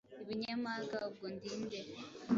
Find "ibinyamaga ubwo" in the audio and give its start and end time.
0.21-1.25